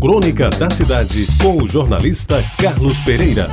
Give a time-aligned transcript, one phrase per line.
[0.00, 3.48] Crônica da Cidade, com o jornalista Carlos Pereira.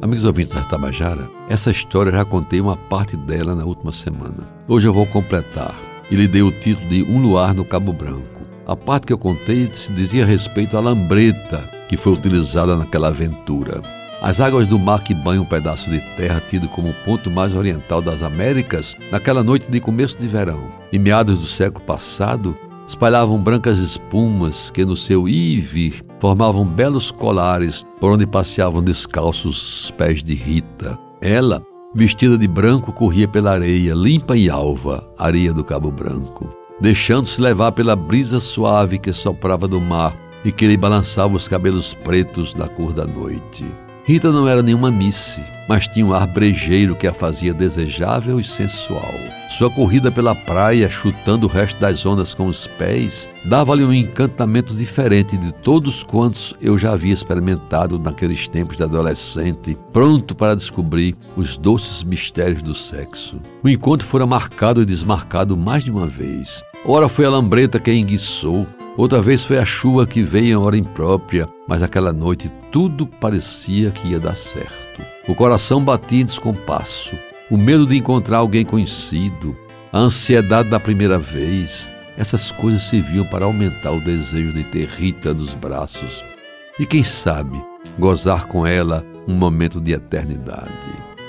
[0.00, 4.46] Amigos ouvintes da Tabajara, essa história já contei uma parte dela na última semana.
[4.68, 5.74] Hoje eu vou completar
[6.08, 8.42] e lhe dei o título de Um Luar no Cabo Branco.
[8.64, 13.82] A parte que eu contei se dizia respeito à lambreta que foi utilizada naquela aventura.
[14.22, 17.56] As águas do mar que banham um pedaço de terra tido como o ponto mais
[17.56, 23.36] oriental das Américas, naquela noite de começo de verão, em meados do século passado, espalhavam
[23.36, 29.86] brancas espumas que no seu ir e vir formavam belos colares por onde passeavam descalços
[29.86, 30.96] os pés de Rita.
[31.20, 31.60] Ela,
[31.92, 36.48] vestida de branco, corria pela areia, limpa e alva, areia do Cabo Branco,
[36.80, 41.92] deixando-se levar pela brisa suave que soprava do mar e que lhe balançava os cabelos
[41.92, 43.64] pretos da cor da noite.
[44.04, 48.44] Rita não era nenhuma misse, mas tinha um ar brejeiro que a fazia desejável e
[48.44, 49.14] sensual.
[49.48, 54.74] Sua corrida pela praia, chutando o resto das ondas com os pés, dava-lhe um encantamento
[54.74, 61.14] diferente de todos quantos eu já havia experimentado naqueles tempos de adolescente, pronto para descobrir
[61.36, 63.40] os doces mistérios do sexo.
[63.62, 66.60] O encontro fora marcado e desmarcado mais de uma vez.
[66.84, 70.76] Ora foi a lambreta que enguiçou, Outra vez foi a chuva que veio em hora
[70.76, 75.00] imprópria, mas aquela noite tudo parecia que ia dar certo.
[75.26, 77.16] O coração batia em descompasso,
[77.50, 79.56] o medo de encontrar alguém conhecido,
[79.90, 85.32] a ansiedade da primeira vez, essas coisas serviam para aumentar o desejo de ter Rita
[85.32, 86.22] nos braços
[86.78, 87.64] e, quem sabe,
[87.98, 90.68] gozar com ela um momento de eternidade.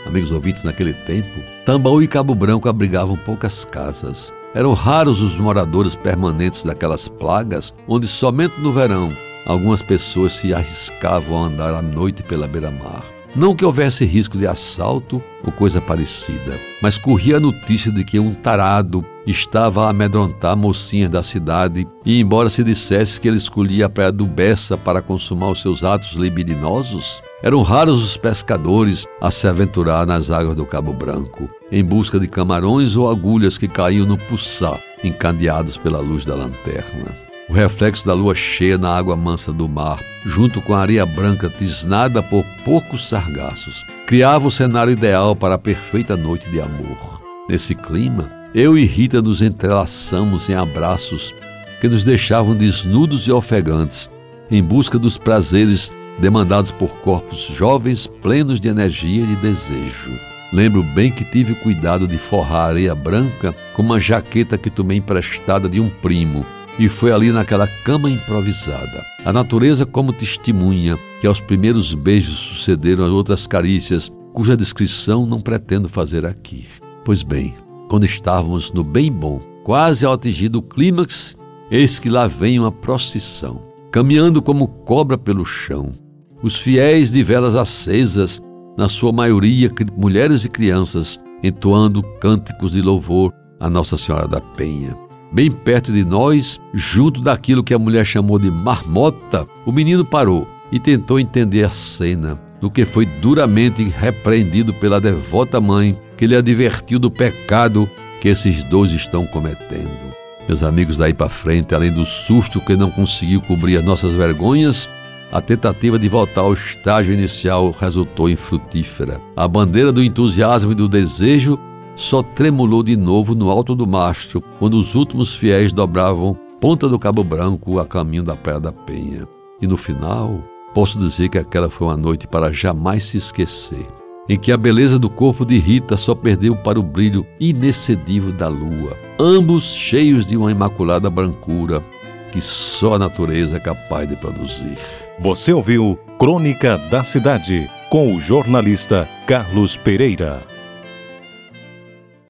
[0.06, 4.30] Amigos ouvintes, naquele tempo, Tambaú e Cabo Branco abrigavam poucas casas.
[4.54, 9.10] Eram raros os moradores permanentes daquelas plagas, onde somente no verão
[9.46, 13.04] algumas pessoas se arriscavam a andar à noite pela beira-mar.
[13.36, 18.20] Não que houvesse risco de assalto ou coisa parecida, mas corria a notícia de que
[18.20, 23.88] um tarado estava a amedrontar mocinhas da cidade e, embora se dissesse que ele escolhia
[23.88, 29.32] a praia do Bessa para consumar os seus atos libidinosos, eram raros os pescadores a
[29.32, 34.06] se aventurar nas águas do Cabo Branco, em busca de camarões ou agulhas que caíam
[34.06, 37.23] no puçá, encadeados pela luz da lanterna.
[37.50, 41.50] O reflexo da lua cheia na água mansa do mar, junto com a areia branca
[41.50, 47.22] tisnada por poucos sargaços, criava o cenário ideal para a perfeita noite de amor.
[47.50, 51.34] Nesse clima, eu e Rita nos entrelaçamos em abraços
[51.82, 54.10] que nos deixavam desnudos e ofegantes,
[54.50, 60.12] em busca dos prazeres demandados por corpos jovens plenos de energia e de desejo.
[60.54, 65.00] Lembro bem que tive cuidado de forrar a areia branca com uma jaqueta que tomei
[65.00, 66.46] emprestada de um primo,
[66.80, 69.06] e foi ali naquela cama improvisada.
[69.24, 75.88] A natureza como testemunha que aos primeiros beijos sucederam outras carícias, cuja descrição não pretendo
[75.88, 76.66] fazer aqui.
[77.06, 77.54] Pois bem,
[77.88, 81.38] quando estávamos no bem bom, quase ao atingir o clímax,
[81.70, 83.62] eis que lá vem uma procissão,
[83.92, 85.94] caminhando como cobra pelo chão,
[86.42, 88.42] os fiéis de velas acesas,
[88.78, 95.03] na sua maioria mulheres e crianças, entoando cânticos de louvor a Nossa Senhora da Penha.
[95.34, 100.48] Bem perto de nós, junto daquilo que a mulher chamou de marmota, o menino parou
[100.72, 106.36] e tentou entender a cena, do que foi duramente repreendido pela devota mãe, que lhe
[106.36, 107.90] advertiu do pecado
[108.22, 110.14] que esses dois estão cometendo.
[110.48, 114.88] Meus amigos, daí para frente, além do susto que não conseguiu cobrir as nossas vergonhas,
[115.32, 119.20] a tentativa de voltar ao estágio inicial resultou infrutífera.
[119.36, 121.60] A bandeira do entusiasmo e do desejo
[121.96, 126.98] só tremulou de novo no alto do mastro, quando os últimos fiéis dobravam Ponta do
[126.98, 129.28] Cabo Branco a caminho da Praia da Penha.
[129.62, 130.42] E no final,
[130.74, 133.86] posso dizer que aquela foi uma noite para jamais se esquecer,
[134.30, 138.48] em que a beleza do corpo de Rita só perdeu para o brilho inexcedível da
[138.48, 141.84] lua, ambos cheios de uma imaculada brancura
[142.32, 144.78] que só a natureza é capaz de produzir.
[145.20, 150.53] Você ouviu Crônica da Cidade com o jornalista Carlos Pereira.